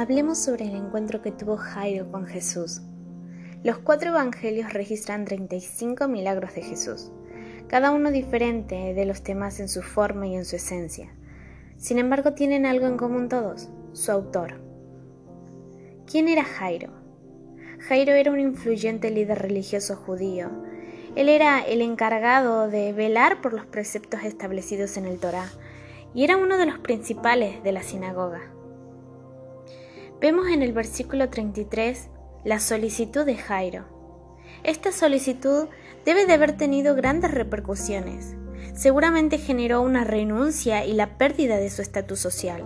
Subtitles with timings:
[0.00, 2.80] Hablemos sobre el encuentro que tuvo Jairo con Jesús.
[3.62, 7.12] Los cuatro evangelios registran 35 milagros de Jesús,
[7.68, 11.12] cada uno diferente de los demás en su forma y en su esencia.
[11.76, 14.62] Sin embargo, tienen algo en común todos, su autor.
[16.10, 16.92] ¿Quién era Jairo?
[17.80, 20.48] Jairo era un influyente líder religioso judío.
[21.14, 25.44] Él era el encargado de velar por los preceptos establecidos en el Torá
[26.14, 28.40] y era uno de los principales de la sinagoga.
[30.20, 32.10] Vemos en el versículo 33
[32.44, 33.86] la solicitud de Jairo.
[34.64, 35.68] Esta solicitud
[36.04, 38.34] debe de haber tenido grandes repercusiones.
[38.74, 42.62] Seguramente generó una renuncia y la pérdida de su estatus social.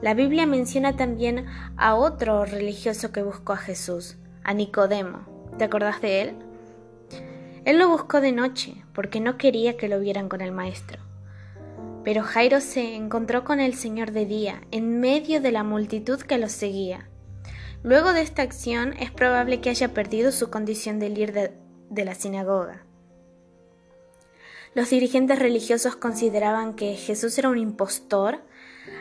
[0.00, 1.44] La Biblia menciona también
[1.76, 5.26] a otro religioso que buscó a Jesús, a Nicodemo.
[5.58, 6.34] ¿Te acordás de él?
[7.66, 11.03] Él lo buscó de noche porque no quería que lo vieran con el maestro.
[12.04, 16.36] Pero Jairo se encontró con el Señor de día, en medio de la multitud que
[16.36, 17.08] lo seguía.
[17.82, 21.54] Luego de esta acción es probable que haya perdido su condición de líder
[21.90, 22.84] de, la sinagoga.
[24.74, 28.42] Los dirigentes religiosos consideraban que Jesús era un impostor,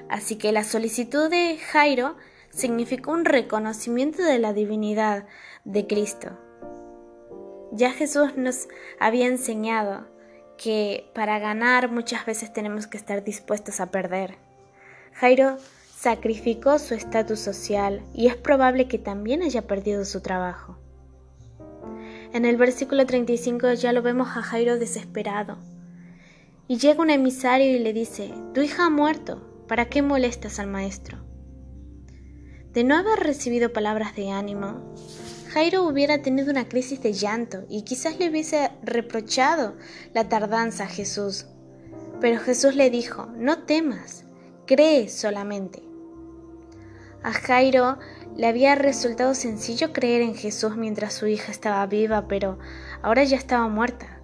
[0.09, 2.15] así que la solicitud de Jairo
[2.51, 5.25] significó un reconocimiento de la divinidad
[5.65, 6.37] de Cristo.
[7.71, 8.67] Ya Jesús nos
[8.99, 10.12] había enseñado
[10.57, 14.37] que para ganar muchas veces tenemos que estar dispuestos a perder.
[15.13, 15.57] Jairo
[15.95, 20.77] sacrificó su estatus social y es probable que también haya perdido su trabajo.
[22.33, 25.57] En el versículo 35 ya lo vemos a Jairo desesperado.
[26.67, 30.67] Y llega un emisario y le dice, Tu hija ha muerto, ¿para qué molestas al
[30.67, 31.19] maestro?
[32.71, 34.93] De no haber recibido palabras de ánimo,
[35.53, 39.75] Jairo hubiera tenido una crisis de llanto y quizás le hubiese reprochado
[40.11, 41.45] la tardanza a Jesús.
[42.19, 44.25] Pero Jesús le dijo, no temas,
[44.65, 45.83] cree solamente.
[47.21, 47.99] A Jairo
[48.35, 52.57] le había resultado sencillo creer en Jesús mientras su hija estaba viva, pero
[53.03, 54.21] ahora ya estaba muerta.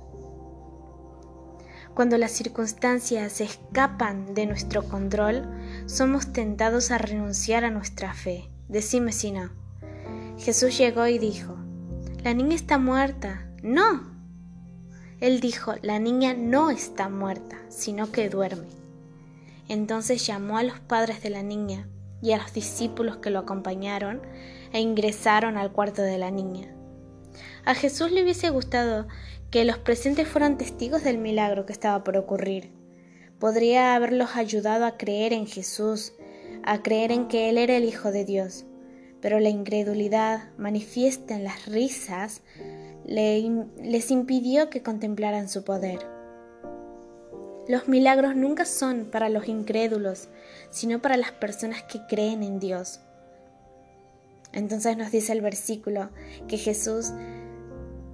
[1.93, 5.47] Cuando las circunstancias escapan de nuestro control,
[5.85, 8.49] somos tentados a renunciar a nuestra fe.
[8.67, 9.58] Decime si no.
[10.39, 11.57] Jesús llegó y dijo,
[12.23, 13.45] La niña está muerta.
[13.61, 14.09] No.
[15.19, 18.69] Él dijo, La niña no está muerta, sino que duerme.
[19.67, 21.89] Entonces llamó a los padres de la niña
[22.21, 24.21] y a los discípulos que lo acompañaron
[24.71, 26.73] e ingresaron al cuarto de la niña.
[27.65, 29.07] A Jesús le hubiese gustado
[29.51, 32.71] que los presentes fueran testigos del milagro que estaba por ocurrir.
[33.39, 36.13] Podría haberlos ayudado a creer en Jesús,
[36.63, 38.65] a creer en que Él era el Hijo de Dios
[39.21, 42.41] pero la incredulidad manifiesta en las risas
[43.05, 45.99] les impidió que contemplaran su poder.
[47.67, 50.29] Los milagros nunca son para los incrédulos,
[50.71, 52.99] sino para las personas que creen en Dios.
[54.53, 56.09] Entonces nos dice el versículo
[56.47, 57.11] que Jesús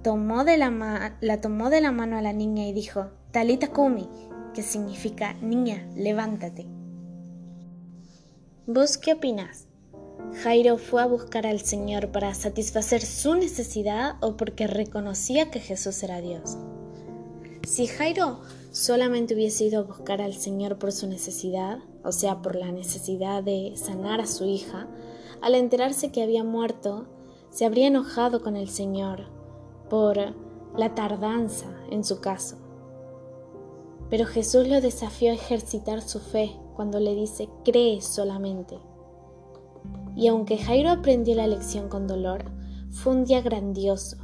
[0.02, 4.08] tomó de la, la tomó de la mano a la niña y dijo, Talita Kumi,
[4.54, 6.66] que significa niña, levántate.
[8.66, 9.68] ¿Vos qué opinas?
[10.34, 16.02] Jairo fue a buscar al Señor para satisfacer su necesidad o porque reconocía que Jesús
[16.02, 16.56] era Dios.
[17.66, 22.54] Si Jairo solamente hubiese ido a buscar al Señor por su necesidad, o sea, por
[22.54, 24.88] la necesidad de sanar a su hija,
[25.40, 27.06] al enterarse que había muerto,
[27.50, 29.24] se habría enojado con el Señor
[29.88, 30.18] por
[30.76, 32.58] la tardanza en su caso.
[34.10, 38.78] Pero Jesús lo desafió a ejercitar su fe cuando le dice, cree solamente.
[40.16, 42.46] Y aunque Jairo aprendió la lección con dolor,
[42.90, 44.16] fue un día grandioso.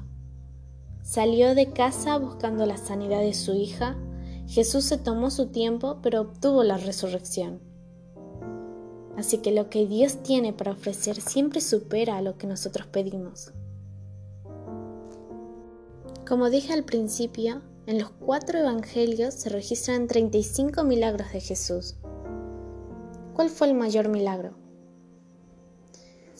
[1.02, 3.96] Salió de casa buscando la sanidad de su hija.
[4.46, 7.60] Jesús se tomó su tiempo, pero obtuvo la resurrección.
[9.16, 13.52] Así que lo que Dios tiene para ofrecer siempre supera lo que nosotros pedimos.
[16.26, 21.96] Como dije al principio, en los cuatro evangelios se registran 35 milagros de Jesús.
[23.34, 24.61] ¿Cuál fue el mayor milagro?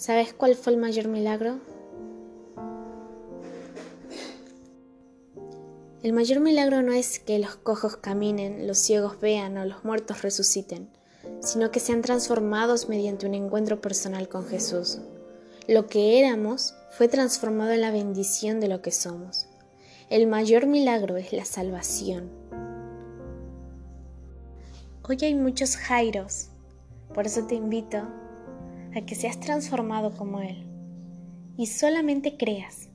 [0.03, 1.61] ¿Sabes cuál fue el mayor milagro?
[6.03, 10.23] El mayor milagro no es que los cojos caminen, los ciegos vean o los muertos
[10.23, 10.89] resuciten,
[11.39, 14.99] sino que sean transformados mediante un encuentro personal con Jesús.
[15.69, 19.47] Lo que éramos fue transformado en la bendición de lo que somos.
[20.11, 22.29] El mayor milagro es la salvación.
[25.09, 26.49] Hoy hay muchos Jairos,
[27.15, 28.03] por eso te invito
[28.95, 30.67] a que seas transformado como Él
[31.57, 32.92] y solamente creas.